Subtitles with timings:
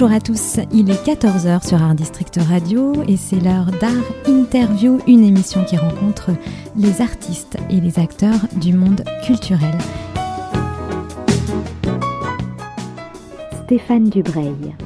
[0.00, 3.90] Bonjour à tous, il est 14h sur Art District Radio et c'est l'heure d'Art
[4.28, 6.30] Interview, une émission qui rencontre
[6.76, 9.76] les artistes et les acteurs du monde culturel.
[13.64, 14.76] Stéphane Dubreuil.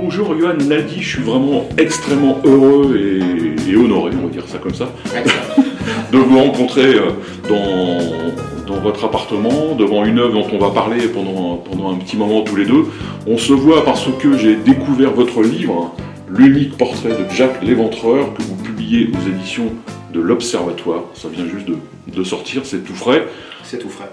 [0.00, 4.56] Bonjour Johan Naldi, je suis vraiment extrêmement heureux et, et honoré, on va dire ça
[4.56, 4.90] comme ça,
[6.12, 7.10] de vous rencontrer euh,
[7.46, 8.49] dans
[8.80, 12.56] votre appartement, devant une œuvre dont on va parler pendant, pendant un petit moment tous
[12.56, 12.86] les deux.
[13.26, 15.94] On se voit parce que j'ai découvert votre livre,
[16.28, 19.72] l'unique portrait de Jack l'Éventreur, que vous publiez aux éditions
[20.12, 21.04] de l'Observatoire.
[21.14, 21.76] Ça vient juste de,
[22.14, 23.26] de sortir, c'est tout frais.
[23.62, 24.10] C'est tout frais.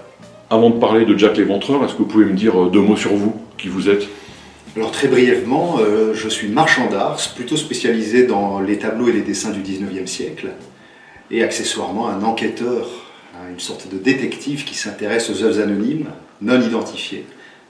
[0.50, 2.96] Avant de parler de Jack l'Éventreur, est-ce que vous pouvez me dire euh, deux mots
[2.96, 4.08] sur vous, qui vous êtes?
[4.76, 9.22] Alors très brièvement, euh, je suis marchand d'art, plutôt spécialisé dans les tableaux et les
[9.22, 10.48] dessins du 19e siècle,
[11.30, 12.86] et accessoirement un enquêteur,
[13.38, 17.24] hein, une sorte de détective qui s'intéresse aux œuvres anonymes, non identifiées.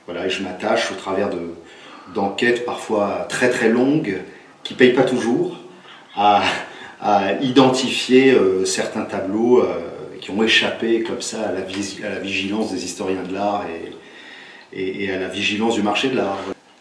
[0.06, 1.54] Voilà, et je m'attache au travers de,
[2.14, 4.18] d'enquêtes parfois très très longues,
[4.64, 5.58] qui ne payent pas toujours,
[6.16, 6.42] à,
[7.42, 9.66] identifier euh, certains tableaux euh,
[10.20, 11.60] qui ont échappé comme ça à la,
[12.20, 13.64] vigilance des historiens de l'art
[14.72, 16.38] et à la vigilance du marché de l'art.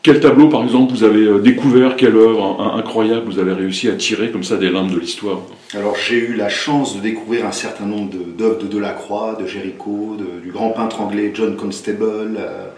[0.07, 3.91] Quel tableau, par exemple, vous avez euh, découvert Quelle œuvre incroyable vous avez réussi à
[3.91, 5.41] tirer comme ça des limbes de l'histoire?
[5.73, 10.15] Alors j'ai eu la chance de découvrir un certain nombre d'œuvres de Delacroix, de Géricault,
[10.41, 12.69] du grand peintre anglais John Constable, euh,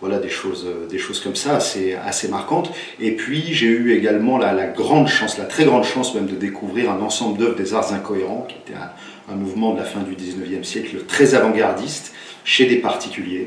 [0.00, 2.72] voilà des choses, euh, des choses comme ça assez, assez marquantes.
[2.98, 6.34] Et puis j'ai eu également la, la grande chance, la très grande chance même de
[6.34, 10.00] découvrir un ensemble d'œuvres des arts incohérents, qui était un, un mouvement de la fin
[10.00, 13.46] du 19e siècle très avant-gardiste chez des particuliers,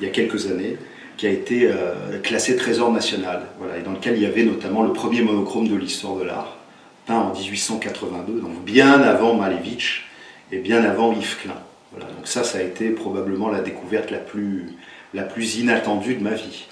[0.00, 0.76] il y a quelques années
[1.16, 4.82] qui a été euh, classé trésor national, voilà, et dans lequel il y avait notamment
[4.82, 6.56] le premier monochrome de l'histoire de l'art,
[7.06, 10.04] peint en 1882, donc bien avant Malevich
[10.52, 11.54] et bien avant Yves Klein.
[11.92, 14.66] Voilà, donc ça, ça a été probablement la découverte la plus,
[15.14, 16.66] la plus inattendue de ma vie.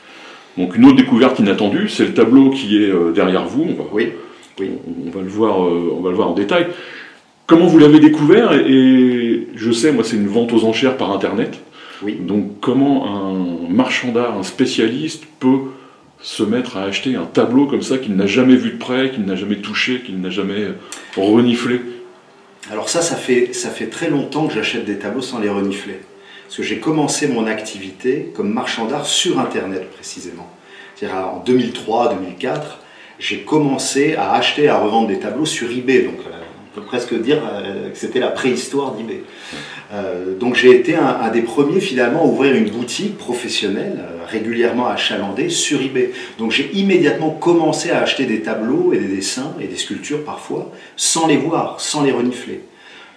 [0.58, 3.62] Donc une autre découverte inattendue, c'est le tableau qui est euh, derrière vous.
[3.70, 4.12] On va, Oui,
[4.60, 4.70] oui.
[4.86, 6.66] on, on va le voir, euh, on va le voir en détail.
[7.46, 8.52] Comment vous l'avez découvert?
[8.52, 11.58] Et, et je sais, moi, c'est une vente aux enchères par Internet.
[12.02, 12.16] Oui.
[12.20, 15.60] Donc comment un marchand d'art, un spécialiste peut
[16.20, 19.24] se mettre à acheter un tableau comme ça qu'il n'a jamais vu de près, qu'il
[19.24, 20.68] n'a jamais touché, qu'il n'a jamais
[21.16, 21.80] reniflé?
[22.70, 26.00] Alors ça, ça fait, ça fait très longtemps que j'achète des tableaux sans les renifler.
[26.46, 30.50] Parce que j'ai commencé mon activité comme marchand d'art sur Internet précisément.
[30.94, 32.60] C'est-à-dire en 2003-2004,
[33.18, 36.02] j'ai commencé à acheter et à revendre des tableaux sur eBay.
[36.02, 36.30] Donc euh,
[36.74, 39.22] peut presque dire euh, que c'était la préhistoire d'eBay.
[39.92, 44.88] Euh, donc j'ai été un, des premiers finalement à ouvrir une boutique professionnelle euh, régulièrement
[44.88, 46.12] achalandée sur eBay.
[46.38, 50.72] Donc j'ai immédiatement commencé à acheter des tableaux et des dessins et des sculptures parfois
[50.96, 52.60] sans les voir, sans les renifler.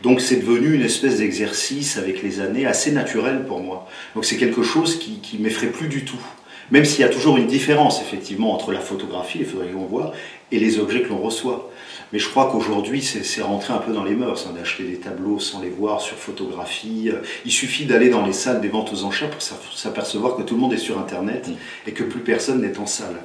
[0.03, 3.87] Donc c'est devenu une espèce d'exercice avec les années assez naturel pour moi.
[4.13, 6.21] Donc c'est quelque chose qui, qui m'effraie plus du tout.
[6.69, 10.13] Même s'il y a toujours une différence effectivement entre la photographie, les photographies qu'on voit,
[10.51, 11.71] et les objets que l'on reçoit.
[12.13, 15.39] Mais je crois qu'aujourd'hui c'est rentré un peu dans les mœurs hein, d'acheter des tableaux
[15.39, 17.11] sans les voir sur photographie.
[17.45, 20.61] Il suffit d'aller dans les salles des ventes aux enchères pour s'apercevoir que tout le
[20.61, 21.49] monde est sur Internet
[21.85, 23.15] et que plus personne n'est en salle.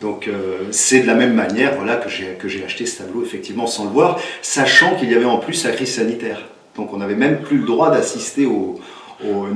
[0.00, 3.84] Donc euh, c'est de la même manière voilà, que j'ai acheté ce tableau effectivement sans
[3.84, 6.48] le voir, sachant qu'il y avait en plus la crise sanitaire.
[6.76, 8.80] Donc on n'avait même plus le droit d'assister au,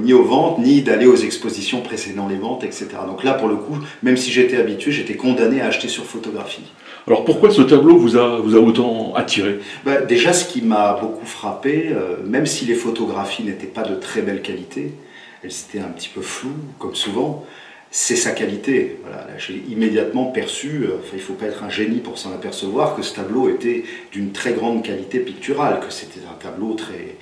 [0.02, 2.88] ni aux ventes, ni d'aller aux expositions précédant les ventes, etc.
[3.06, 6.64] Donc là pour le coup, même si j'étais habitué, j'étais condamné à acheter sur photographie.
[7.08, 9.60] Alors pourquoi ce tableau vous a, vous a autant attiré?
[9.84, 13.94] Bah, déjà, ce qui m'a beaucoup frappé, euh, même si les photographies n'étaient pas de
[13.94, 14.92] très belle qualité,
[15.44, 16.50] elles étaient un petit peu floues,
[16.80, 17.46] comme souvent,
[17.92, 18.98] c'est sa qualité.
[19.02, 22.32] Voilà, là, j'ai immédiatement perçu, euh, il ne faut pas être un génie pour s'en
[22.32, 27.14] apercevoir, que ce tableau était d'une très grande qualité picturale, que c'était un tableau très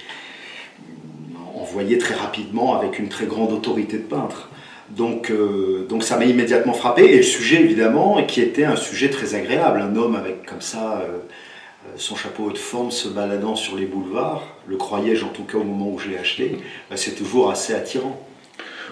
[1.55, 4.49] envoyé très rapidement avec une très grande autorité de peintre.
[4.91, 7.05] Donc, euh, donc ça m'a immédiatement frappé.
[7.05, 9.81] Et le sujet, évidemment, qui était un sujet très agréable.
[9.81, 13.87] Un homme avec comme ça euh, euh, son chapeau haute forme se baladant sur les
[13.87, 16.59] boulevards, le croyais-je en tout cas au moment où je l'ai acheté,
[16.91, 18.21] bah, c'est toujours assez attirant.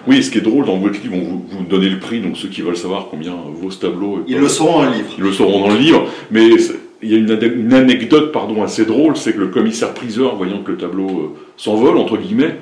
[0.07, 2.35] Oui, ce qui est drôle dans votre livre, on vous, vous donnez le prix, donc
[2.37, 5.13] ceux qui veulent savoir combien vaut ce tableau, Ils le sauront dans le livre.
[5.17, 8.31] ils le sauront dans le livre, mais c'est- il y a une, ane- une anecdote
[8.31, 12.17] pardon, assez drôle, c'est que le commissaire priseur, voyant que le tableau euh, s'envole, entre
[12.17, 12.55] guillemets,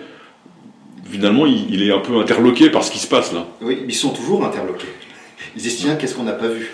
[1.10, 3.46] finalement il, il est un peu interloqué par ce qui se passe là.
[3.62, 4.88] Oui, ils sont toujours interloqués.
[5.56, 6.72] Ils disent tiens, qu'est-ce qu'on n'a pas vu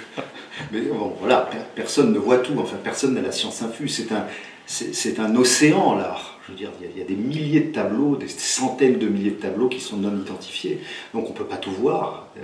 [0.71, 3.95] Mais bon, voilà, per- personne ne voit tout, enfin personne n'a la science infuse.
[3.95, 4.25] C'est un,
[4.67, 6.37] c'est un océan l'art.
[6.45, 8.99] Je veux dire, il y, a, il y a des milliers de tableaux, des centaines
[8.99, 10.79] de milliers de tableaux qui sont non identifiés.
[11.13, 12.27] Donc on ne peut pas tout voir.
[12.37, 12.41] Euh,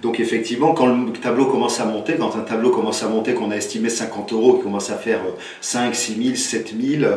[0.00, 3.50] donc effectivement, quand le tableau commence à monter, quand un tableau commence à monter, qu'on
[3.50, 5.20] a estimé 50 euros, qui commence à faire
[5.60, 7.12] 5, 6 000, 7 000,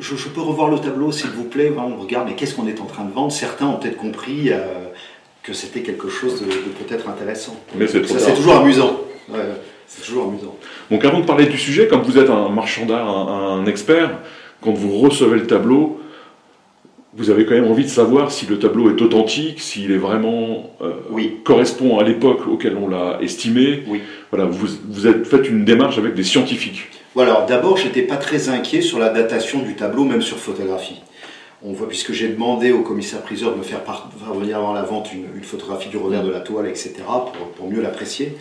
[0.00, 2.86] je, peux revoir le tableau s'il vous plaît, on regarde, mais qu'est-ce qu'on est en
[2.86, 3.30] train de vendre?
[3.30, 4.50] Certains ont peut-être compris
[5.44, 7.54] que c'était quelque chose de, peut-être intéressant.
[7.76, 9.00] Mais c'est c'est toujours amusant.
[9.86, 10.56] C'est toujours amusant.
[10.90, 14.18] Donc avant de parler du sujet, comme vous êtes un marchand d'art, un, expert,
[14.60, 16.00] quand vous recevez le tableau,
[17.16, 20.70] vous avez quand même envie de savoir si le tableau est authentique, s'il est vraiment
[20.82, 21.36] euh, oui.
[21.44, 23.84] correspond à l'époque auquel on l'a estimé.
[23.86, 24.00] Oui.
[24.32, 26.88] Voilà, vous, vous êtes fait une démarche avec des scientifiques.
[27.14, 31.00] Voilà, d'abord, j'étais pas très inquiet sur la datation du tableau, même sur photographie
[31.64, 35.42] on voit, puisque j'ai demandé au commissaire-priseur de me faire parvenir avant la vente une,
[35.42, 36.92] photographie du revers de la toile, etc.,
[37.56, 38.36] pour, mieux l'apprécier.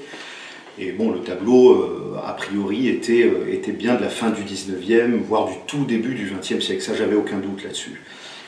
[0.80, 4.42] Et bon, le tableau, euh, a priori, était, euh, était bien de la fin du
[4.42, 6.81] 19e, voire du tout début du 20e siècle.
[6.81, 8.02] Ça, j'avais aucun doute là-dessus.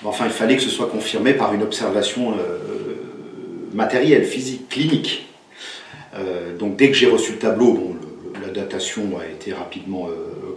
[0.03, 2.57] Enfin, il fallait que ce soit confirmé par une observation euh,
[3.73, 5.27] matérielle, physique, clinique.
[6.59, 7.95] donc, dès que j'ai reçu le tableau, bon,
[8.41, 10.07] la datation a été rapidement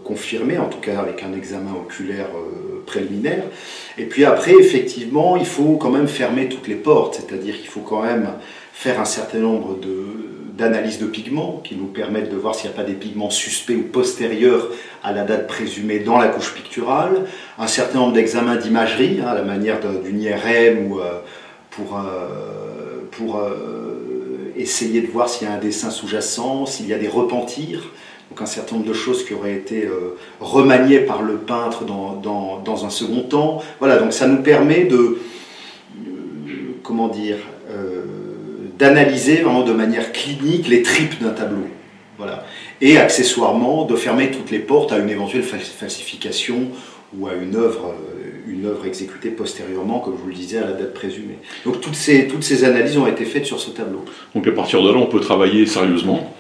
[0.05, 2.29] confirmée, en tout cas avec un examen oculaire
[2.87, 3.43] préliminaire.
[3.97, 7.81] Et puis après, effectivement, il faut quand même fermer toutes les portes, c'est-à-dire qu'il faut
[7.81, 8.29] quand même
[8.73, 9.77] faire un certain nombre
[10.59, 13.77] d'analyses de, pigments qui nous permettent de voir s'il n'y a pas des pigments suspects
[13.77, 14.69] ou postérieurs
[15.05, 17.27] à la date présumée dans la couche picturale,
[17.59, 21.21] un certain nombre d'examens d'imagerie, hein, à la manière d'une IRM ou euh,
[21.71, 26.93] pour, euh, pour euh, essayer de voir s'il y a un dessin sous-jacent, s'il y
[26.93, 27.85] a des repentirs
[28.31, 29.89] donc un certain nombre de choses qui auraient été
[30.39, 33.63] remaniées par le peintre dans, un second temps.
[33.79, 35.17] Voilà, donc ça nous permet de,
[36.83, 37.39] comment dire,
[38.79, 41.67] d'analyser vraiment de manière clinique les tripes d'un tableau.
[42.17, 42.45] Voilà.
[42.81, 46.69] Et accessoirement, de fermer toutes les portes à une éventuelle falsification
[47.17, 47.95] ou à une œuvre,
[48.47, 51.39] une œuvre exécutée postérieurement, comme je vous le disais, à la date présumée.
[51.65, 54.05] Donc toutes ces, toutes ces analyses ont été faites sur ce tableau.
[54.35, 56.35] Donc à partir de là, on peut travailler sérieusement?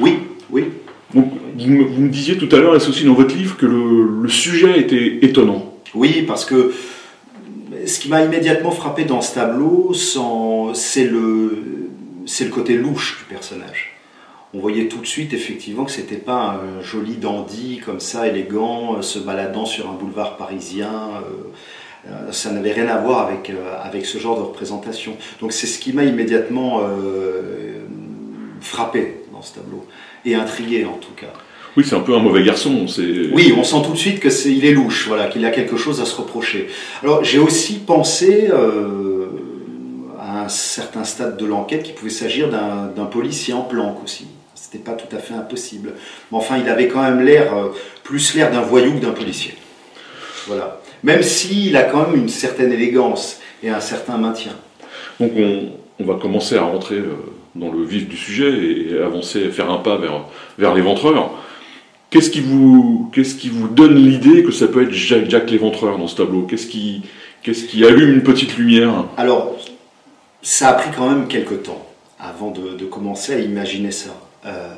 [0.00, 0.18] Oui,
[0.50, 0.64] oui.
[1.12, 5.18] vous, me, disiez tout à l'heure, et aussi dans votre livre, que le, sujet était
[5.22, 5.74] étonnant.
[5.94, 6.72] Oui, parce que
[7.86, 11.90] ce qui m'a immédiatement frappé dans ce tableau, c'est le,
[12.50, 13.92] côté louche du personnage.
[14.54, 19.00] On voyait tout de suite effectivement que c'était pas un joli dandy comme ça, élégant,
[19.00, 20.92] se baladant sur un boulevard parisien.
[20.92, 25.16] Euh, euh, ça n'avait rien à voir euh, avec ce genre de représentation.
[25.40, 26.82] Donc c'est ce qui m'a immédiatement
[28.60, 29.86] frappé dans ce tableau
[30.24, 31.32] et intrigué en tout cas.
[31.76, 32.86] Oui, c'est un peu un mauvais garçon.
[33.32, 35.76] Oui, on sent tout de suite que est, il est louche, voilà, qu'il a quelque
[35.76, 36.68] chose à se reprocher.
[37.02, 39.26] Alors j'ai aussi pensé euh,
[40.20, 44.26] à un certain stade de l'enquête qu'il pouvait s'agir d'un policier en planque aussi.
[44.54, 45.94] C'était pas tout à fait impossible.
[46.30, 47.68] Mais enfin, il avait quand même l'air euh,
[48.02, 49.54] plus l'air d'un voyou que d'un policier.
[50.46, 50.80] Voilà.
[51.02, 54.52] Même s'il a quand même une certaine élégance et un certain maintien.
[55.20, 55.70] Donc on,
[56.00, 57.16] on va commencer à rentrer euh,
[57.54, 60.24] dans le vif du sujet et avancer, faire un pas vers,
[60.58, 61.32] vers l'éventreur.
[62.12, 66.06] Qu'est-ce qui, vous, qui vous donne l'idée que ça peut être Jacques, Jack l'éventreur dans
[66.06, 66.42] ce tableau?
[66.42, 67.00] Qu'est-ce qui,
[67.42, 69.06] qu'est-ce qui allume une petite lumière?
[69.16, 69.56] Alors,
[70.42, 71.86] ça a pris quand même quelques temps
[72.20, 74.10] avant de, commencer à imaginer ça.
[74.44, 74.74] Euh,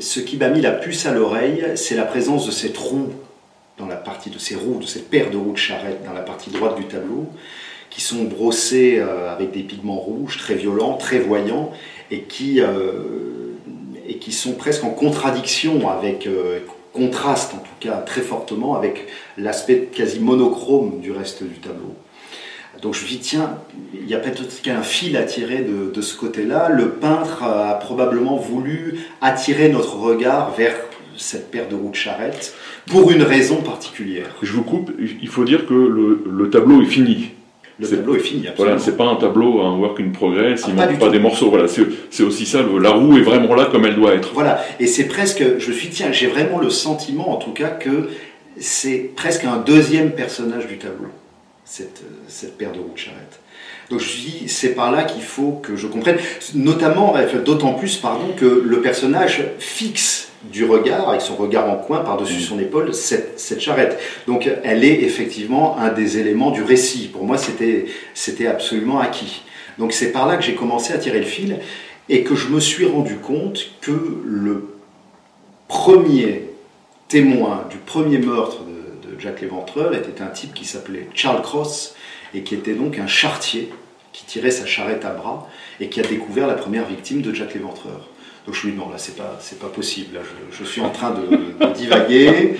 [0.00, 3.10] ce qui m'a mis la puce à l'oreille, c'est la présence de ces trous
[3.76, 6.22] dans la partie de ces roues, de cette paire de roues de charrette dans la
[6.22, 7.26] partie droite du tableau,
[7.90, 11.72] qui sont brossés euh, avec des pigments rouges très violents, très voyants,
[12.10, 13.37] et qui, euh,
[14.08, 16.60] et qui sont presque en contradiction avec, euh,
[16.92, 21.94] contraste en tout cas très fortement avec l'aspect quasi monochrome du reste du tableau.
[22.82, 23.58] Donc je me dis, tiens,
[23.92, 26.68] il y a peut-être qu'un fil à tirer de, de ce côté-là.
[26.68, 30.74] Le peintre a probablement voulu attirer notre regard vers
[31.16, 32.54] cette paire de roues de charrette
[32.86, 34.28] pour une raison particulière.
[34.42, 37.32] Je vous coupe, il faut dire que le tableau est fini.
[37.80, 38.46] Le tableau est fini.
[38.56, 41.48] Voilà, c'est pas un tableau, un work in progress, il ah, manque pas, des morceaux.
[41.48, 44.32] Voilà, c'est aussi ça, la roue est vraiment là comme elle doit être.
[44.34, 48.08] Voilà, et c'est presque, je suis tiens, j'ai vraiment le sentiment en tout cas que
[48.58, 51.10] c'est presque un deuxième personnage du tableau,
[51.64, 53.40] cette, cette paire de roues de charrette.
[53.90, 56.18] Donc je dis, c'est par là qu'il faut que je comprenne,
[56.54, 62.00] notamment, d'autant plus, pardon, que le personnage fixe du regard, avec son regard en coin
[62.00, 62.48] par-dessus mm.
[62.48, 63.98] son épaule, cette, cette, charrette.
[64.26, 67.08] Donc elle est effectivement un des éléments du récit.
[67.08, 67.86] Pour moi, c'était,
[68.46, 69.42] absolument acquis.
[69.78, 71.58] Donc c'est par là que j'ai commencé à tirer le fil
[72.08, 73.92] et que je me suis rendu compte que
[74.24, 74.74] le
[75.66, 76.44] premier
[77.08, 81.94] témoin du premier meurtre de, de Jack Léventreur était un type qui s'appelait Charles Cross
[82.34, 83.70] et qui était donc un charretier
[84.12, 85.48] qui tirait sa charrette à bras
[85.80, 88.08] et qui a découvert la première victime de Jack Léventreur.
[88.52, 90.18] Je lui dis non, là c'est pas, c'est pas possible,
[90.50, 92.56] je, suis en train de, divaguer,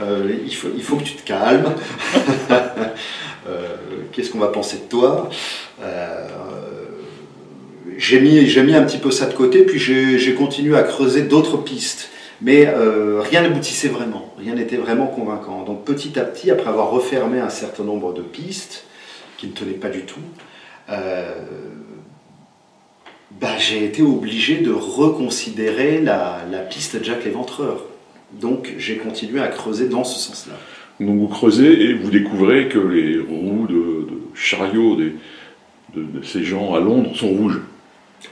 [0.00, 1.74] euh, il, faut, il faut que tu te calmes,
[3.48, 3.66] euh,
[4.12, 5.28] qu'est-ce qu'on va penser de toi?
[5.82, 6.26] Euh,
[7.98, 11.22] j'ai mis, j'ai mis un petit peu ça de côté, puis j'ai continué à creuser
[11.22, 12.08] d'autres pistes.
[12.44, 12.66] Mais
[13.20, 15.62] rien n'aboutissait vraiment, rien n'était vraiment convaincant.
[15.62, 18.84] Donc petit à petit, après avoir refermé un certain nombre de pistes
[19.36, 20.20] qui ne tenaient pas du tout,
[23.62, 27.84] j'ai été obligé de reconsidérer la, piste Jack l'Éventreur.
[28.32, 30.54] Donc j'ai continué à creuser dans ce sens-là.
[31.00, 35.12] Donc vous creusez et vous découvrez que les roues de, chariot de,
[35.94, 37.60] de, ces gens à Londres sont rouges.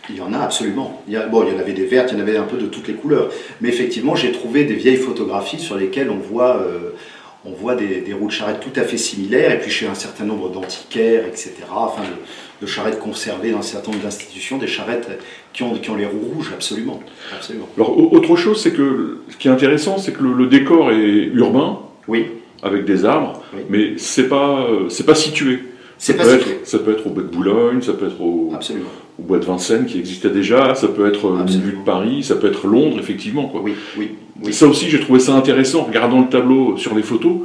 [0.09, 1.03] Il y en a absolument.
[1.09, 2.57] Il y, bon, il y en avait des vertes, il y en avait un peu
[2.57, 3.31] de toutes les couleurs.
[3.61, 6.91] Mais effectivement, j'ai trouvé des vieilles photographies sur lesquelles on voit, euh,
[7.45, 9.53] on voit des, roues de charrette tout à fait similaires.
[9.53, 11.53] Et puis chez un certain nombre d'antiquaires, etc.
[11.71, 12.03] Enfin,
[12.61, 15.09] de, charrettes conservées dans un certain nombre d'institutions, des charrettes
[15.53, 17.01] qui ont, qui ont les roues rouges, absolument.
[17.35, 17.69] absolument.
[17.77, 21.81] Alors, autre chose, c'est que ce qui est intéressant, c'est que le, décor est urbain.
[22.09, 22.27] Oui.
[22.63, 25.61] Avec des arbres, mais c'est pas, euh, c'est pas situé.
[25.97, 28.53] Ça peut, être, ça peut être au bois de Boulogne, ça peut être au,
[29.19, 32.37] au bois de Vincennes qui existait déjà, ça peut être au milieu de Paris, ça
[32.37, 33.49] peut être Londres, effectivement.
[33.49, 33.61] Quoi.
[33.61, 34.13] Oui, oui,
[34.43, 34.53] oui.
[34.53, 37.37] Ça aussi, j'ai trouvé ça intéressant regardant le tableau sur les photos.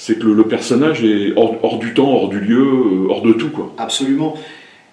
[0.00, 3.50] C'est que le, personnage est hors, du temps, hors du lieu, euh, hors de tout.
[3.50, 3.74] Quoi.
[3.78, 4.34] Absolument.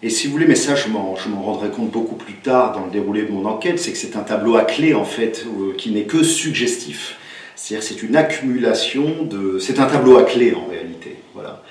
[0.01, 2.91] Et si vous voulez, mais ça, je m'en, rendrai compte beaucoup plus tard dans le
[2.91, 5.91] déroulé de mon enquête, c'est que c'est un tableau à clé, en fait, euh, qui
[5.91, 7.17] n'est que suggestif.
[7.55, 9.59] C'est-à-dire c'est une accumulation de...
[9.59, 11.17] C'est un tableau à clé, en réalité.
[11.35, 11.61] Voilà.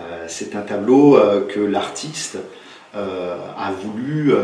[0.00, 1.16] Euh, c'est un tableau
[1.48, 2.38] que l'artiste
[2.94, 4.34] a voulu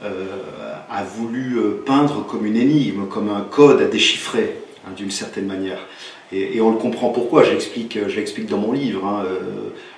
[0.00, 5.80] a voulu peindre comme une énigme, comme un code à déchiffrer, hein, d'une certaine manière.
[6.32, 9.04] Et, on le comprend pourquoi, j'explique, j'explique dans mon livre.
[9.06, 9.24] Hein,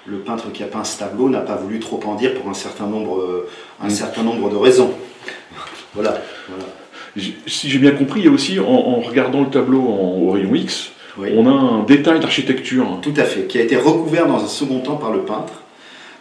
[0.07, 2.55] le peintre qui a peint ce tableau n'a pas voulu trop en dire pour un
[2.55, 3.47] certain nombre,
[3.81, 3.91] un mm.
[3.91, 4.93] certain nombre de raisons.
[5.95, 6.21] voilà.
[7.47, 10.55] Si j'ai bien compris, il y a aussi, en, regardant le tableau en, au rayon
[10.55, 12.99] X, on a un détail d'architecture.
[13.01, 15.63] Tout à fait, qui a été recouvert dans un second temps par le peintre,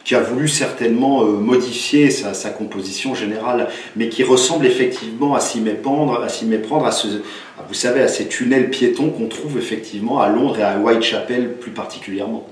[0.06, 5.60] qui a voulu certainement euh, modifier sa, composition générale, mais qui ressemble effectivement à s'y
[5.60, 7.08] méprendre, à s'y méprendre à ce,
[7.68, 11.72] vous savez, à ces tunnels piétons qu'on trouve effectivement à Londres et à Whitechapel plus
[11.72, 12.48] particulièrement.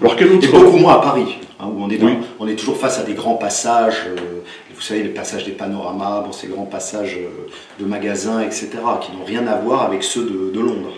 [0.00, 0.46] Alors, quel autre...
[0.46, 1.98] Et beaucoup moins à Paris, hein, où on est,
[2.38, 6.20] on est toujours face à des grands passages, euh, vous savez, les passages des panoramas,
[6.20, 7.50] bon, ces grands passages euh,
[7.80, 8.68] de magasins, etc.,
[9.00, 10.92] qui n'ont rien à voir avec ceux de Londres.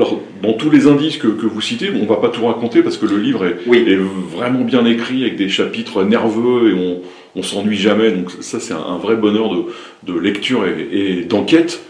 [0.00, 2.96] Alors, dans tous les indices que, vous citez, on ne va pas tout raconter parce
[2.96, 3.98] que le livre est,
[4.32, 7.02] vraiment bien écrit avec des chapitres nerveux et on,
[7.38, 8.10] ne s'ennuie jamais.
[8.10, 9.50] Donc ça, c'est un, vrai bonheur
[10.02, 11.82] de, lecture et, d'enquête.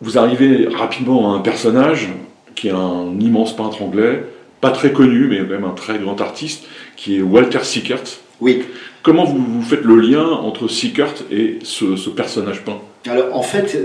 [0.00, 2.08] Vous arrivez rapidement à un personnage
[2.56, 4.24] qui est un immense peintre anglais,
[4.60, 8.02] pas très connu, mais même un très grand artiste, qui est Walter Sickert.
[8.40, 8.64] Oui.
[9.04, 12.80] Comment vous, faites le lien entre Sickert et ce, ce personnage peint?
[13.06, 13.78] Alors, en fait,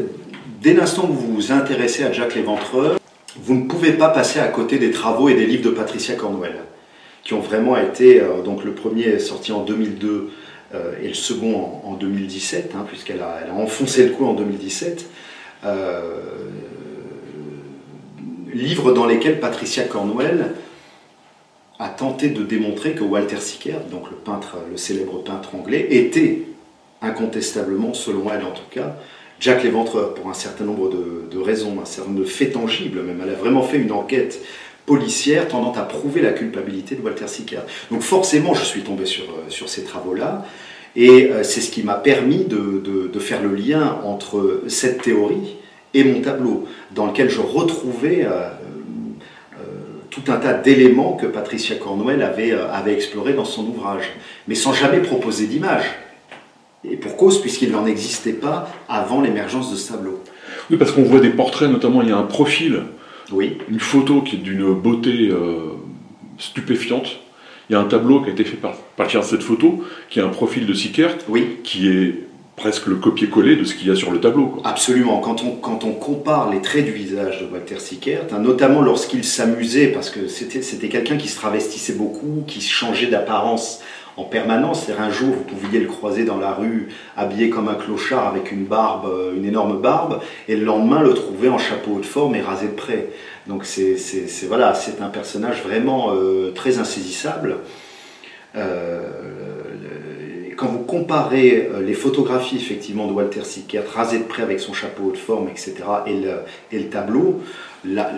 [0.63, 2.97] dès l'instant où vous vous intéressez à Jack l'Éventreur,
[3.35, 6.55] vous ne pouvez pas passer à côté des travaux et des livres de Patricia Cornwell,
[7.23, 10.29] qui ont vraiment été, euh, donc le premier est sorti en 2002
[10.73, 15.05] euh, et le second en, 2017, hein, puisqu'elle a, enfoncé le coup en 2017.
[15.65, 16.21] Euh,
[18.53, 20.53] livres dans lesquels Patricia Cornwell
[21.79, 26.43] a tenté de démontrer que Walter Sickert, donc le peintre, le célèbre peintre anglais, était
[27.01, 28.95] incontestablement, selon elle en tout cas,
[29.39, 33.19] Jack Léventreur, pour un certain nombre de, raisons, un certain nombre de faits tangibles même.
[33.23, 34.39] Elle a vraiment fait une enquête
[34.85, 37.63] policière tendant à prouver la culpabilité de Walter Sickert.
[37.91, 40.45] Donc forcément, je suis tombé sur, euh, sur ces travaux-là,
[40.95, 45.55] et euh, c'est ce qui m'a permis de, faire le lien entre cette théorie
[45.93, 48.49] et mon tableau, dans lequel je retrouvais euh,
[50.09, 54.11] tout un tas d'éléments que Patricia Cornwell avait, avait explorés dans son ouvrage,
[54.47, 55.85] mais sans jamais proposer d'image.
[56.89, 60.21] Et pour cause, puisqu'il n'en existait pas avant l'émergence de ce tableau.
[60.69, 62.83] Oui, parce qu'on voit des portraits, notamment il y a un profil,
[63.31, 63.57] oui.
[63.69, 65.73] une photo qui est d'une beauté euh,
[66.37, 67.19] stupéfiante.
[67.69, 70.19] Il y a un tableau qui a été fait par partir de cette photo, qui
[70.19, 71.59] est un profil de Sickert, oui.
[71.63, 72.15] qui est
[72.55, 74.61] presque le copier-coller de ce qu'il y a sur le tableau.
[74.63, 75.19] Absolument.
[75.19, 79.23] Quand on, quand on compare les traits du visage de Walter Sickert, hein, notamment lorsqu'il
[79.23, 83.79] s'amusait, parce que c'était quelqu'un qui se travestissait beaucoup, qui changeait d'apparence
[84.17, 84.85] en permanence.
[84.85, 88.51] C'est un jour, vous pouviez le croiser dans la rue, habillé comme un clochard avec
[88.51, 92.35] une barbe, euh, une énorme barbe, et le lendemain le trouver en chapeau de forme
[92.35, 93.09] et rasé de près.
[93.47, 93.97] Donc c'est
[94.47, 97.57] voilà, c'est un personnage vraiment euh, très insaisissable.
[98.55, 99.01] Euh,
[100.55, 105.11] quand vous comparez les photographies effectivement de Walter Sickert, rasé de près avec son chapeau
[105.11, 105.73] de forme, etc.,
[106.05, 106.41] et le,
[106.71, 107.41] et le tableau,
[107.83, 108.11] la,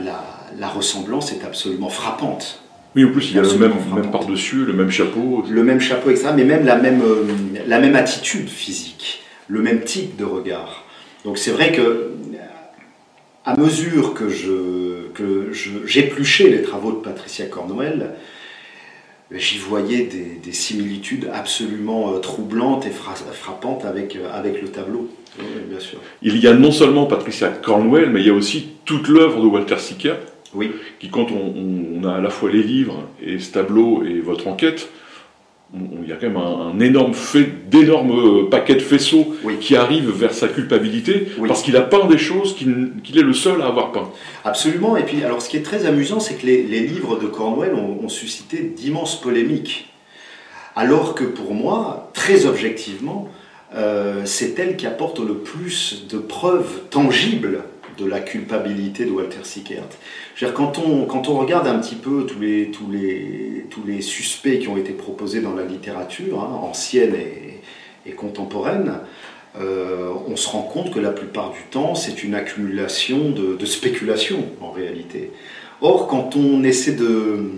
[0.59, 2.64] la ressemblance est absolument frappante.
[2.95, 5.43] Oui, en plus, il y a le même, même par-dessus, le même chapeau.
[5.49, 6.29] Le même chapeau, etc.
[6.35, 7.23] Mais même la même, euh,
[7.67, 10.85] la même attitude physique, le même type de regard.
[11.25, 12.11] Donc c'est vrai que,
[13.43, 15.51] à mesure que je que
[15.85, 18.11] j'épluchais les travaux de Patricia Cornwell,
[19.31, 20.09] j'y voyais
[20.43, 25.09] des, similitudes absolument troublantes et frappantes avec, avec le tableau.
[25.69, 25.99] bien sûr.
[26.21, 29.47] Il y a non seulement Patricia Cornwell, mais il y a aussi toute l'œuvre de
[29.47, 30.19] Walter Sickert,
[30.55, 30.71] oui.
[30.99, 34.89] qui quand on, a à la fois les livres et ce tableau et votre enquête,
[35.73, 40.11] il y a quand même un, énorme fait, d'énormes euh, paquets de faisceaux qui arrivent
[40.11, 43.91] vers sa culpabilité parce qu'il a peint des choses qu'il est le seul à avoir
[43.91, 44.09] peint.
[44.45, 44.95] Absolument.
[44.95, 48.07] Et puis, alors, ce qui est très amusant, c'est que les, livres de Cornwell ont,
[48.07, 49.89] suscité d'immenses polémiques.
[50.75, 53.29] Alors que pour moi, très objectivement,
[53.73, 57.63] euh, c'est elle qui apporte le plus de preuves tangibles
[57.97, 59.89] de la culpabilité de Walter Sickert.
[60.53, 64.59] Quand on, quand on regarde un petit peu tous les, tous, les, tous les suspects
[64.59, 68.99] qui ont été proposés dans la littérature, hein, ancienne et, contemporaine,
[69.59, 74.45] euh, on se rend compte que la plupart du temps, c'est une accumulation de, spéculations
[74.61, 75.31] en réalité.
[75.81, 77.51] Or, quand on essaie de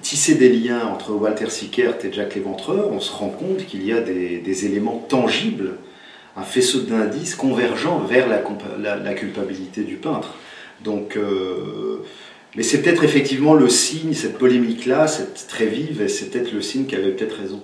[0.00, 3.92] tisser des liens entre Walter Sickert et Jack Léventreur, on se rend compte qu'il y
[3.92, 5.78] a des éléments tangibles
[6.36, 10.34] un faisceau d'indices convergent vers la, la, culpabilité du peintre.
[10.82, 12.02] Donc, euh,
[12.56, 16.60] mais c'est peut-être effectivement le signe, cette polémique-là, c'est très vive, et c'est peut-être le
[16.60, 17.62] signe qu'elle avait peut-être raison.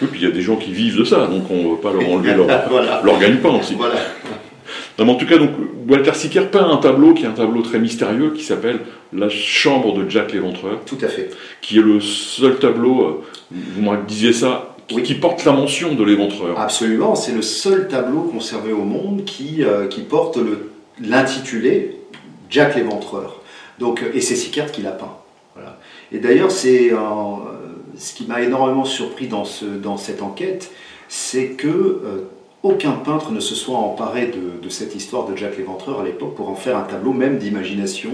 [0.00, 1.80] Oui, puis il y a des gens qui vivent de ça, donc on ne veut
[1.80, 2.46] pas leur enlever leur,
[3.04, 3.74] leur gagne-pain aussi.
[3.74, 3.96] Voilà.
[4.98, 5.50] en tout cas, donc,
[5.88, 8.80] Walter Sicker peint un tableau qui est un tableau très mystérieux qui s'appelle
[9.12, 10.80] La chambre de Jack l'Éventreur.
[10.86, 11.30] Tout à fait.
[11.62, 16.02] Qui est le seul tableau, euh, vous me disiez ça, qui porte la mention de
[16.02, 16.58] l'éventreur.
[16.58, 20.38] Absolument, c'est le seul tableau conservé au monde qui, euh, qui porte
[21.00, 22.00] l'intitulé
[22.50, 23.42] Jack l'éventreur.
[23.78, 25.16] Donc, et c'est Sickert qui l'a peint.
[25.54, 25.78] Voilà.
[26.10, 26.90] Et d'ailleurs, c'est
[27.96, 30.70] ce qui m'a énormément surpris dans, ce, dans cette enquête,
[31.08, 32.28] c'est que euh,
[32.62, 36.34] aucun peintre ne se soit emparé de, de cette histoire de Jack l'éventreur à l'époque
[36.34, 38.10] pour en faire un tableau même d'imagination,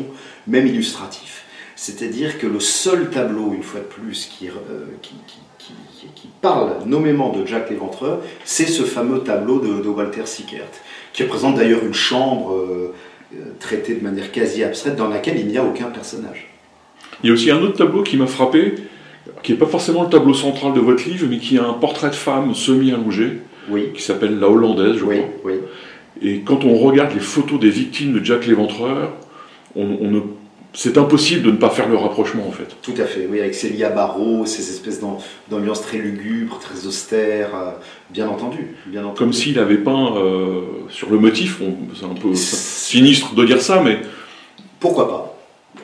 [0.47, 1.45] même illustratif.
[1.77, 4.53] C'est-à-dire que le seul tableau, une fois de plus, qui, euh,
[5.03, 5.39] qui, qui,
[6.45, 10.69] parle nommément de Jack l'Éventreur, c'est ce fameux tableau de, Walter Sickert,
[11.15, 12.95] qui représente d'ailleurs une chambre euh,
[13.35, 16.49] euh, traitée de manière quasi abstraite dans laquelle il n'y a aucun personnage.
[17.23, 18.75] Il y a aussi un autre tableau qui m'a frappé,
[19.43, 22.11] qui n'est pas forcément le tableau central de votre livre, mais qui a un portrait
[22.11, 23.39] de femme semi-allongé,
[23.95, 25.53] qui s'appelle La Hollandaise, je oui, crois.
[25.53, 25.55] Oui.
[26.21, 29.13] Et quand on regarde les photos des victimes de Jack l'Éventreur,
[29.75, 30.21] on, on ne
[30.75, 32.77] c'est impossible de ne pas faire le rapprochement en fait.
[32.83, 35.01] Tout à fait, oui, avec à barreaux, ces espèces
[35.49, 37.71] d'ambiance très lugubre, très austère, euh,
[38.11, 38.75] bien entendu.
[38.87, 39.19] Bien entendu.
[39.19, 41.61] Comme s'il avait peint euh, sur le motif,
[41.99, 44.01] c'est un peu sinistre de dire ça, mais.
[44.81, 45.39] Pourquoi pas?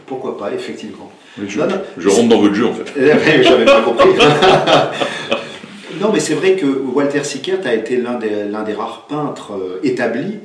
[0.06, 1.10] Pourquoi pas, effectivement.
[1.38, 2.92] je, rentre dans votre jeu en fait.
[2.98, 4.08] Eh j'avais pas compris.
[6.00, 9.80] non, mais c'est vrai que Walter Sickert a été l'un des, des, rares peintres euh,
[9.84, 10.38] établis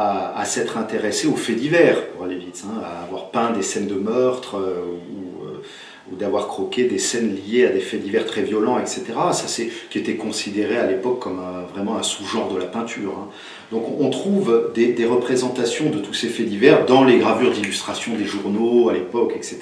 [0.00, 3.88] à, s'être intéressé aux faits divers, pour aller vite, hein, à avoir peint des scènes
[3.88, 4.98] de meurtre euh,
[5.42, 9.02] euh, ou, d'avoir croqué des scènes liées à des faits divers très violents, etc.
[9.32, 11.42] Ça, c'est qui était considéré à l'époque comme
[11.74, 13.12] vraiment un sous-genre de la peinture.
[13.18, 13.28] Hein.
[13.72, 18.24] Donc on trouve des, représentations de tous ces faits divers dans les gravures d'illustration des
[18.24, 19.58] journaux à l'époque, etc.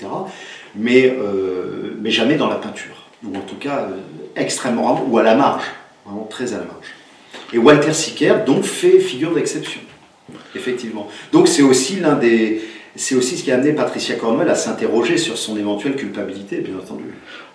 [0.77, 3.88] Mais, euh, mais jamais dans la peinture, ou en tout cas
[4.37, 5.64] extrêmement ou à la marge,
[6.05, 6.94] vraiment très à la marge.
[7.53, 9.81] Et Walter Sickert donc fait figure d'exception.
[10.54, 11.08] Effectivement.
[11.32, 12.60] Donc c'est aussi l'un des,
[12.96, 16.74] c'est aussi ce qui a amené Patricia Cornwell à s'interroger sur son éventuelle culpabilité, bien
[16.76, 17.04] entendu.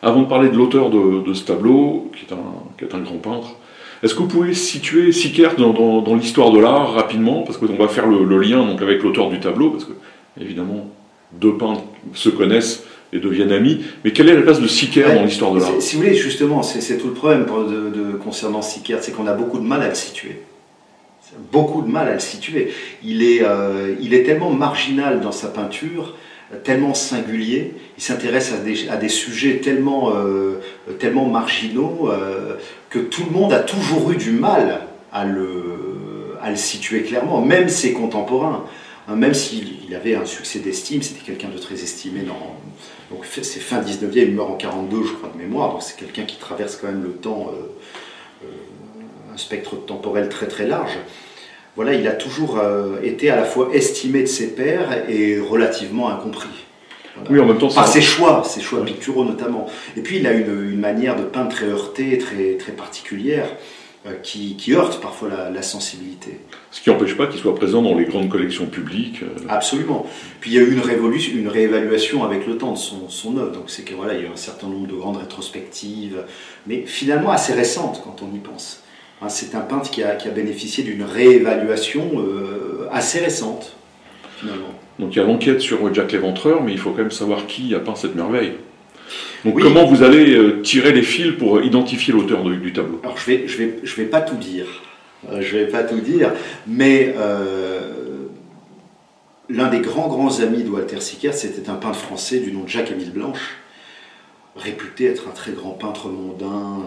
[0.02, 3.18] Avant de parler de l'auteur de, ce tableau, qui est, un, qui est un grand
[3.18, 3.56] peintre,
[4.04, 7.44] est-ce que vous pouvez situer Sickert dans, dans, l'histoire de l'art rapidement?
[7.44, 9.94] Parce qu'on va faire le, lien donc, avec l'auteur du tableau, parce que,
[10.40, 10.90] évidemment,
[11.34, 13.82] deux peintres se connaissent et deviennent amis.
[14.04, 15.70] Mais quelle est la place de Sickert dans l'histoire de l'art?
[15.80, 19.60] Si vous voulez, justement, c'est tout le problème de, concernant Sickert, c'est qu'on a beaucoup
[19.60, 20.40] de mal à le situer
[21.52, 22.72] beaucoup de mal à le situer.
[23.04, 26.16] Il est, euh, il est tellement marginal dans sa peinture,
[26.64, 28.54] tellement singulier, il s'intéresse
[28.90, 30.62] à des, sujets tellement, euh,
[31.00, 32.58] tellement marginaux euh,
[32.90, 34.82] que tout le monde a toujours eu du mal
[35.14, 38.66] à le, à le situer clairement, même ses contemporains.
[39.08, 42.56] Hein, même s'il avait un succès d'estime, c'était quelqu'un de très estimé dans.
[43.10, 46.24] Donc c'est fin 19e, il meurt en 42, je crois, de mémoire, donc c'est quelqu'un
[46.24, 47.52] qui traverse quand même le temps
[49.42, 50.98] spectre temporel très très large.
[51.76, 56.10] Voilà, il a toujours euh, été à la fois estimé de ses pairs et relativement
[56.10, 56.50] incompris.
[57.30, 59.68] Oui, en même temps, par ses choix, ses choix picturaux notamment.
[59.98, 63.48] Et puis il a une, une manière de peindre très heurtée, très, très particulière,
[64.08, 66.40] euh, qui, qui, heurte parfois la, sensibilité.
[66.72, 69.22] Ce qui n'empêche pas qu'il soit présent dans les grandes collections publiques.
[69.22, 69.46] Euh.
[69.48, 70.08] Absolument.
[70.40, 73.38] Puis il y a eu une, révolution, une réévaluation avec le temps de son, son
[73.38, 73.52] œuvre.
[73.52, 76.24] Donc c'est que voilà, il y a eu un certain nombre de grandes rétrospectives,
[76.66, 78.82] mais finalement assez récentes quand on y pense.
[79.22, 83.76] Hein, c'est un peintre qui a, bénéficié d'une réévaluation euh, assez récente,
[84.40, 84.74] finalement.
[84.98, 87.76] Donc il y a l'enquête sur Jack l'Éventreur, mais il faut quand même savoir qui
[87.76, 88.54] a peint cette merveille.
[89.46, 93.00] Donc comment vous allez euh, tirer les fils pour identifier l'auteur du tableau?
[93.04, 94.66] Alors je vais, je vais, je vais pas tout dire.
[95.30, 96.32] Euh, je vais pas tout dire,
[96.66, 97.14] mais
[99.50, 102.70] l'un des grands grands amis de Walter Sickert, c'était un peintre français du nom de
[102.70, 103.58] Jacques-Émile Blanche,
[104.56, 106.86] réputé être un très grand peintre mondain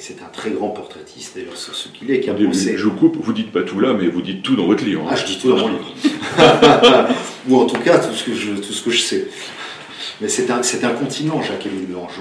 [0.00, 2.76] c'est un très grand portraitiste, d'ailleurs, c'est ce qu'il est, qui a pensé...
[2.76, 5.02] Je coupe, vous dites pas tout là, mais vous dites tout dans votre livre.
[5.04, 5.10] Hein.
[5.12, 5.94] Ah, je dis tout dans mon livre.
[7.48, 9.28] Ou en tout cas, tout ce que je, tout ce que je sais.
[10.20, 12.12] Mais c'est un, un, continent, Jacques-Émile Blanche.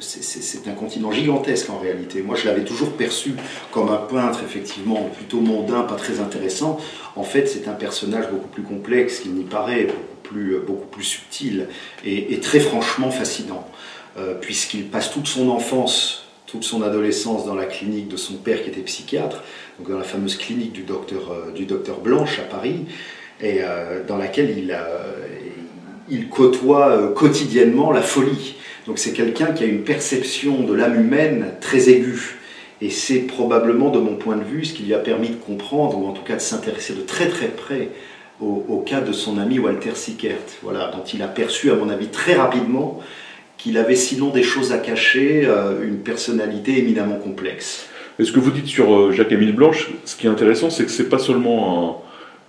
[0.00, 2.20] c'est un continent gigantesque en réalité.
[2.20, 3.32] Moi, je l'avais toujours perçu
[3.70, 6.78] comme un peintre, effectivement, plutôt mondain, pas très intéressant.
[7.16, 11.04] En fait, c'est un personnage beaucoup plus complexe qu'il n'y paraît, beaucoup plus, beaucoup plus
[11.04, 11.68] subtil
[12.04, 13.66] et, très franchement fascinant.
[14.16, 16.23] Euh, puisqu'il passe toute son enfance
[16.54, 19.42] toute son adolescence dans la clinique de son père qui était psychiatre,
[19.76, 22.84] donc dans la fameuse clinique du docteur, euh, Blanche à Paris,
[23.40, 24.78] et euh, dans laquelle il,
[26.08, 28.54] il côtoie euh, quotidiennement la folie.
[28.86, 32.38] Donc c'est quelqu'un qui a une perception de l'âme humaine très aiguë.
[32.80, 35.98] Et c'est probablement, de mon point de vue, ce qui lui a permis de comprendre,
[35.98, 37.88] ou en tout cas de s'intéresser de très très près
[38.40, 41.88] au, au, cas de son ami Walter Sickert, voilà, dont il a perçu, à mon
[41.88, 43.00] avis, très rapidement
[43.64, 47.86] qu'il avait sinon des choses à cacher, euh, une personnalité éminemment complexe.
[48.18, 50.90] Et ce que vous dites sur euh, Jacques-Émile Blanche, ce qui est intéressant, c'est que
[50.90, 52.04] ce n'est pas seulement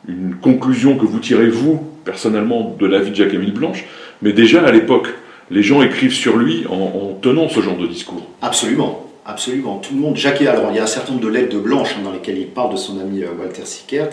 [0.10, 3.86] une conclusion que vous tirez, vous, personnellement, de la vie de Jacques-Émile Blanche,
[4.22, 5.08] mais déjà à l'époque,
[5.50, 8.28] les gens écrivent sur lui en, tenant ce genre de discours.
[8.42, 9.78] Absolument, absolument.
[9.78, 11.96] Tout le monde, Jacques, alors il y a un certain nombre de lettres de Blanche
[11.98, 14.10] hein, dans lesquelles il parle de son ami euh, Walter Sickert,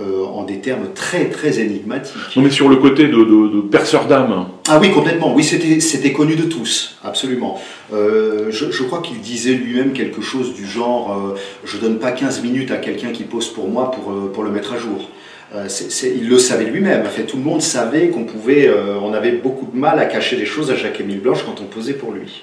[0.00, 2.16] euh, en des termes très très énigmatiques.
[2.34, 4.46] Non mais sur le côté de, de, perceur d'âme.
[4.66, 5.34] Ah oui, complètement.
[5.34, 7.60] Oui, c'était connu de tous, absolument.
[7.92, 12.42] Euh, je, crois qu'il disait lui-même quelque chose du genre euh, Je donne pas 15
[12.42, 15.10] minutes à quelqu'un qui pose pour moi pour, pour le mettre à jour
[15.54, 17.02] il le savait lui-même.
[17.04, 18.70] En fait, tout le monde savait qu'on pouvait,
[19.02, 21.92] on avait beaucoup de mal à cacher des choses à Jacques-Émile Blanche quand on posait
[21.92, 22.42] pour lui.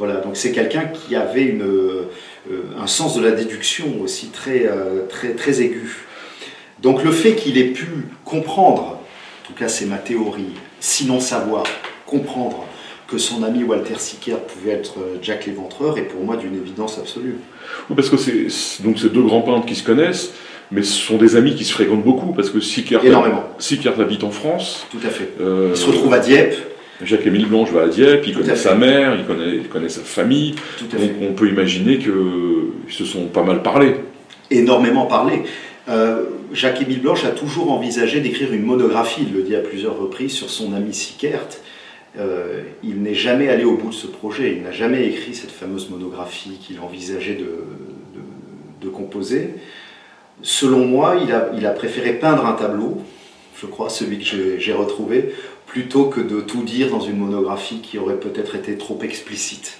[0.00, 1.62] Voilà, donc c'est quelqu'un qui avait une,
[2.76, 4.68] un sens de la déduction aussi très,
[5.08, 6.08] très, très aigu.
[6.82, 7.86] Donc le fait qu'il ait pu
[8.24, 8.98] comprendre,
[9.42, 11.64] en tout cas c'est ma théorie, sinon savoir,
[12.06, 12.64] comprendre
[13.06, 16.96] que son ami Walter Sickert pouvait être euh, Jack l'Éventreur est pour moi d'une évidence
[16.98, 17.36] absolue.
[17.88, 20.32] Oui, parce que c'est donc ces deux grands peintres qui se connaissent,
[20.70, 23.02] mais ce sont des amis qui se fréquentent beaucoup, parce que Sickert,
[23.58, 24.86] Sickert habite en France.
[24.90, 25.30] Tout à fait.
[25.40, 26.54] Euh, il se retrouve à Dieppe.
[27.02, 30.54] Jacques-Émile Blanche va à Dieppe, il connaît sa mère, il connaît, il connaît sa famille.
[30.78, 33.96] Tout à donc on peut imaginer qu'ils se sont pas mal parlé.
[34.50, 35.42] Énormément parlé.
[35.88, 40.32] Euh, Jacques-Émile Blanche a toujours envisagé d'écrire une monographie, il le dit à plusieurs reprises,
[40.32, 41.46] sur son ami Sickert.
[42.18, 45.52] Euh, il n'est jamais allé au bout de ce projet, il n'a jamais écrit cette
[45.52, 49.54] fameuse monographie qu'il envisageait de, composer.
[50.42, 52.98] Selon moi, il a, il a, préféré peindre un tableau,
[53.56, 55.32] je crois, celui que j'ai retrouvé,
[55.66, 59.78] plutôt que de tout dire dans une monographie qui aurait peut-être été trop explicite.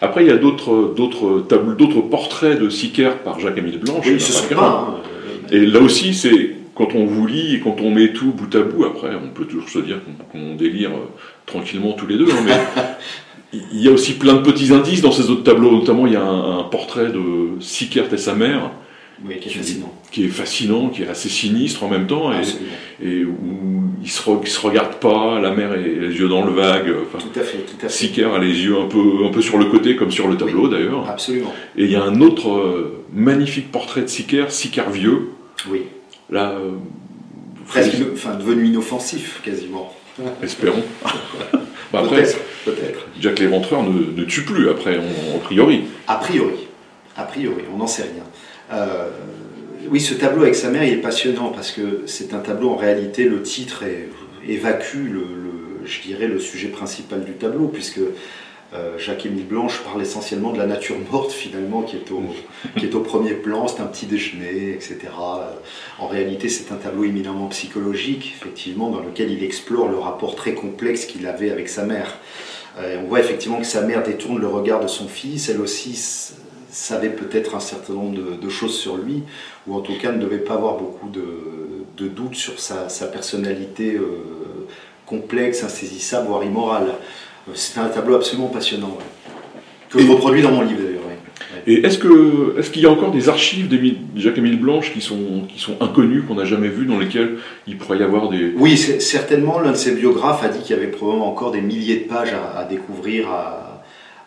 [0.00, 4.06] Après, il y a d'autres portraits de Sickert par Jacques-Émile Blanche.
[4.06, 5.00] Oui, ce sont pas,
[5.50, 8.62] et là aussi, c'est quand on vous lit et quand on met tout bout à
[8.62, 9.98] bout, après, on peut toujours se dire
[10.30, 11.08] qu'on délire euh,
[11.46, 12.52] tranquillement tous les deux, hein, mais
[13.72, 16.16] il y a aussi plein de petits indices dans ces autres tableaux, notamment il y
[16.16, 18.72] a un, portrait de Sickert et sa mère.
[19.40, 19.92] qui est fascinant.
[20.12, 22.30] Qui est fascinant, qui est assez sinistre en même temps,
[23.02, 26.92] et, où ils se, se regardent pas, la mère a les yeux dans le vague.
[27.10, 28.24] tout à fait, tout à fait.
[28.24, 31.08] A les yeux un peu, un peu sur le côté, comme sur le tableau d'ailleurs.
[31.08, 31.54] Absolument.
[31.78, 35.30] Et il y a un autre euh, magnifique portrait de Sickert, Sickert vieux,
[35.70, 35.86] oui.
[36.30, 36.72] Là, euh,
[37.66, 39.94] presque enfin, devenu inoffensif quasiment.
[40.42, 40.82] Espérons.
[41.92, 43.06] bah peut-être, peut-être.
[43.20, 45.84] Jack l'Éventreur ne, ne, tue plus après, a priori.
[46.06, 46.66] A priori,
[47.16, 48.24] a priori, on n'en sait rien.
[48.72, 49.10] Euh,
[49.88, 52.76] oui, ce tableau avec sa mère, il est passionnant parce que c'est un tableau, en
[52.76, 53.84] réalité, le titre
[54.48, 55.26] évacue, le,
[55.84, 58.00] je dirais, le sujet principal du tableau, puisque
[58.76, 62.22] euh, Jacques-Émile Blanche parle essentiellement de la nature morte finalement qui est au,
[62.76, 64.98] qui est au premier plan, c'est un petit déjeuner, etc.
[65.08, 65.50] Euh,
[65.98, 70.54] en réalité c'est un tableau éminemment psychologique, effectivement, dans lequel il explore le rapport très
[70.54, 72.18] complexe qu'il avait avec sa mère.
[72.78, 75.94] Euh, on voit effectivement que sa mère détourne le regard de son fils, elle aussi
[76.70, 79.22] savait peut-être un certain nombre de, choses sur lui,
[79.66, 81.24] ou en tout cas ne devait pas avoir beaucoup de,
[81.96, 83.98] de doutes sur sa, personnalité
[85.06, 86.92] complexe, insaisissable, voire immorale.
[87.54, 88.98] C'est un tableau absolument passionnant,
[89.90, 91.02] que je reproduis dans mon livre d'ailleurs.
[91.66, 93.80] Et est-ce qu'il est qu'il y a encore des archives de
[94.16, 97.98] Jacques-Émile Blanche qui sont, qui sont inconnues, qu'on n'a jamais vues, dans lesquelles il pourrait
[97.98, 98.52] y avoir des...
[98.56, 101.96] Oui, certainement, l'un de ses biographes a dit qu'il y avait probablement encore des milliers
[101.96, 103.82] de pages à, découvrir, à,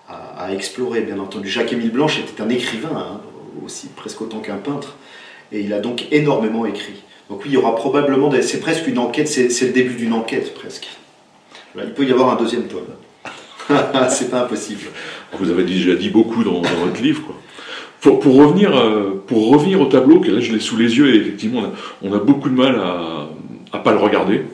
[0.10, 1.48] à, explorer, bien entendu.
[1.48, 3.22] Jacques-Émile Blanche était un écrivain, hein,
[3.66, 4.98] aussi presque autant qu'un peintre,
[5.52, 7.04] et il a donc énormément écrit.
[7.30, 10.54] Donc oui, il y aura probablement, c'est presque une enquête, c'est le début d'une enquête
[10.56, 10.90] presque.
[11.76, 12.88] il peut y avoir un deuxième tome.
[14.10, 14.82] c'est pas impossible.
[15.38, 17.24] Vous avez déjà dit beaucoup dans, votre livre.
[17.26, 17.36] Quoi.
[18.02, 21.14] Pour, pour, revenir, euh, pour revenir au tableau, que là je l'ai sous les yeux,
[21.14, 21.64] et effectivement
[22.02, 23.30] on a, beaucoup de mal à
[23.78, 24.46] ne pas le regarder.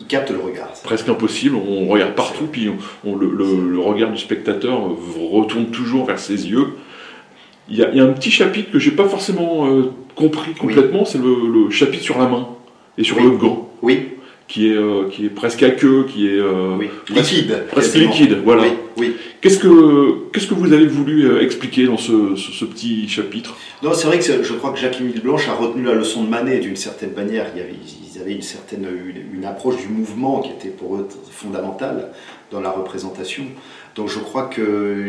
[0.00, 0.68] Il capte le regard.
[0.84, 2.70] Presque impossible, on regarde partout, puis
[3.04, 4.80] on, le, regard du spectateur
[5.30, 6.74] retourne toujours vers ses yeux.
[7.68, 11.68] Il y, a, un petit chapitre que j'ai pas forcément euh, compris complètement, c'est le,
[11.70, 12.48] chapitre sur la main
[12.96, 13.68] et sur le gant.
[13.82, 14.17] Oui
[14.48, 16.78] qui est, euh, qui est presque à queue, qui est euh,
[17.10, 17.64] liquide.
[17.70, 18.64] Presque, liquide, voilà.
[18.96, 23.56] Oui, Qu'est-ce que qu'est-ce que vous avez voulu euh, expliquer dans ce, ce, petit chapitre?
[23.82, 26.58] Non, c'est vrai que je crois que Jacques-Émile Blanche a retenu la leçon de Manet
[26.58, 27.46] d'une certaine manière.
[27.54, 27.74] Il y avait,
[28.14, 28.88] ils avaient une certaine
[29.34, 32.10] une, approche du mouvement qui était pour eux fondamentale
[32.50, 33.44] dans la représentation.
[33.94, 35.04] Donc je crois que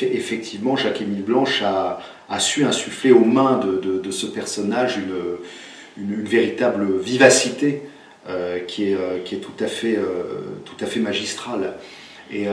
[0.00, 6.02] effectivement Jacques-Émile Blanche a, a, su insuffler aux mains de, de, de ce personnage une,
[6.02, 7.97] une, une véritable vivacité euh,
[8.66, 10.74] qui, est, euh, qui est tout à fait, euh, tout.
[12.30, 12.46] Et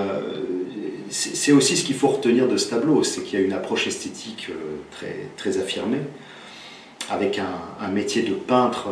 [1.10, 3.88] c'est aussi ce qu'il faut retenir de ce tableau, c'est qu'il y a une approche
[3.88, 4.50] esthétique
[5.36, 6.00] très, affirmée,
[7.10, 8.88] avec un, un métier de peintre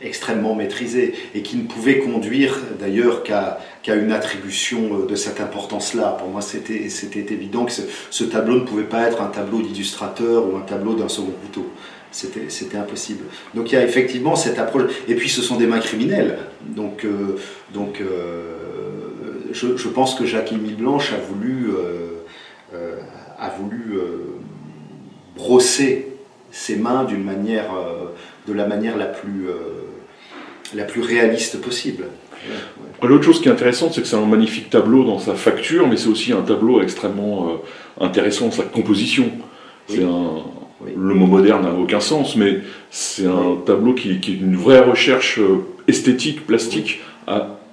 [0.00, 3.58] extrêmement maîtrisé et qui ne pouvait conduire d'ailleurs qu'à
[3.94, 6.16] une attribution de cette importance-là.
[6.18, 6.86] Pour moi, c'était
[7.30, 10.94] évident que ce, ce, tableau ne pouvait pas être un tableau d'illustrateur ou un tableau
[10.94, 11.70] d'un second couteau.
[12.14, 13.24] C'était impossible.
[13.54, 14.92] Donc il y a effectivement cette approche.
[15.08, 16.38] Et puis ce sont des mains criminelles.
[16.64, 17.36] Donc, euh,
[17.72, 18.52] donc euh,
[19.52, 21.70] je, pense que Jacques-Émile Blanche a voulu,
[22.72, 23.00] euh,
[23.38, 23.98] a voulu
[25.36, 26.08] brosser
[26.52, 27.70] ses mains d'une manière,
[28.46, 29.46] de la manière la plus,
[30.72, 32.04] la plus réaliste possible.
[33.02, 35.96] L'autre chose qui est intéressante, c'est que c'est un magnifique tableau dans sa facture, mais
[35.96, 37.60] c'est aussi un tableau extrêmement
[38.00, 39.30] intéressant dans sa composition.
[39.88, 40.42] C'est un,
[40.82, 42.60] le mot moderne n'a aucun sens, mais
[42.90, 47.00] c'est un tableau qui, est une vraie recherche euh, esthétique, plastique,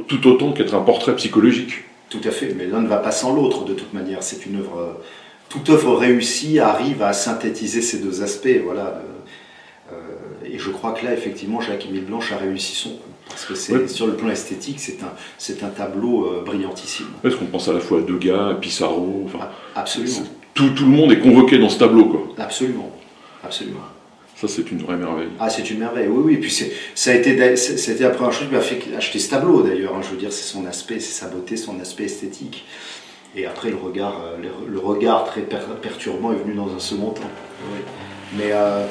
[0.08, 1.84] tout autant qu'être un portrait psychologique.
[2.10, 4.24] Tout à fait, mais l'un ne va pas sans l'autre de toute manière.
[4.24, 4.80] C'est une œuvre.
[4.80, 5.04] Euh,
[5.50, 8.48] toute œuvre réussie arrive à synthétiser ces deux aspects.
[8.64, 9.02] Voilà.
[9.92, 9.96] Euh,
[10.46, 13.10] et je crois que là, effectivement, Jacques-Émile Blanche a réussi son coup.
[13.28, 17.08] Parce que c'est, sur le plan esthétique, c'est un, un tableau brillantissime.
[17.24, 20.26] Est-ce qu'on pense à la fois à Degas, à Pissarro enfin, Absolument.
[20.54, 22.06] Tout, tout, le monde est convoqué dans ce tableau.
[22.06, 22.28] Quoi.
[22.38, 22.92] Absolument.
[23.44, 23.80] Absolument.
[24.36, 25.30] Ça, c'est une vraie merveille.
[25.40, 26.34] Ah, c'est une merveille, oui, oui.
[26.34, 26.52] Et puis,
[26.96, 29.96] ça a été, c'était la première chose qui m'a fait acheter ce tableau, d'ailleurs.
[29.96, 30.02] Hein.
[30.02, 32.66] Je veux dire, c'est son aspect, c'est sa beauté, son aspect esthétique.
[33.36, 34.38] Et après, le regard, euh,
[34.68, 37.30] le, regard très perturbant est venu dans un second temps.
[38.36, 38.86] Mais euh,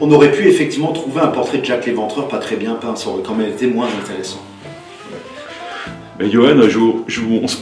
[0.00, 2.96] on aurait pu effectivement trouver un portrait de Jacques Léventreur pas très bien peint.
[2.96, 4.42] Ça aurait quand même été moins intéressant.
[6.18, 6.56] Mais Johan,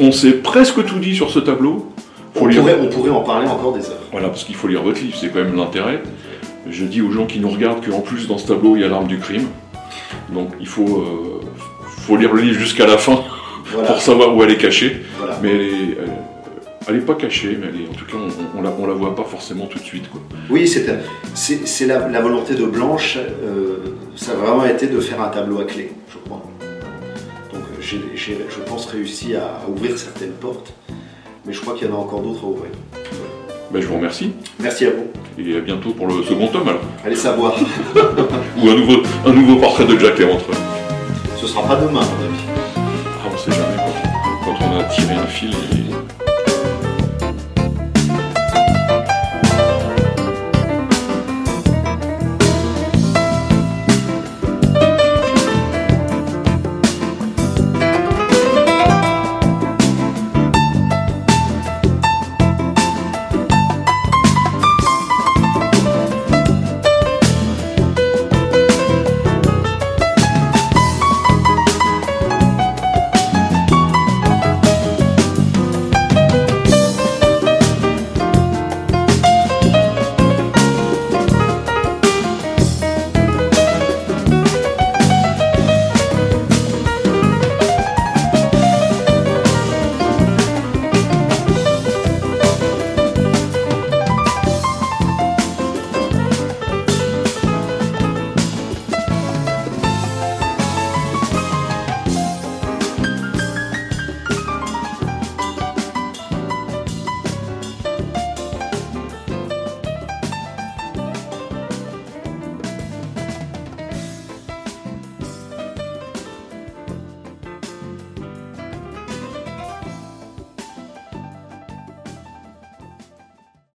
[0.00, 1.92] on s'est presque tout dit sur ce tableau.
[2.34, 4.00] On pourrait, on pourrait, en parler encore des heures.
[4.10, 6.02] Voilà, parce qu'il faut lire votre livre, c'est quand même l'intérêt.
[6.68, 8.88] Je dis aux gens qui nous regardent qu'en plus dans ce tableau il y a
[8.88, 9.48] l'arme du crime.
[10.30, 11.40] Donc il faut, euh,
[11.86, 13.20] faut lire le livre jusqu'à la fin
[13.86, 15.02] pour savoir où elle est cachée.
[15.42, 15.50] Mais
[16.88, 19.24] elle est, pas cachée, mais en tout cas on, on, la, on, la, voit pas
[19.24, 20.08] forcément tout de suite.
[20.10, 20.20] Quoi.
[20.50, 23.78] Oui, c'est la, la, volonté de Blanche, euh,
[24.16, 26.42] ça a vraiment été de faire un tableau à clé, je crois.
[27.52, 30.72] Donc j'ai, je pense, réussi à ouvrir certaines portes
[31.44, 32.70] mais je crois qu'il y en a encore d'autres à ouvrir.
[33.70, 34.32] Ben, je vous remercie.
[34.60, 35.06] Merci à vous.
[35.38, 36.82] Et à bientôt pour le second tome alors.
[37.04, 37.54] Allez savoir.
[38.62, 40.56] Ou un nouveau, un nouveau portrait de Jack Léventreur.
[41.36, 42.44] Ce sera pas demain, à mon avis.
[42.76, 43.76] Ah, on sait jamais.
[44.44, 45.50] Quand, quand on a tiré un fil,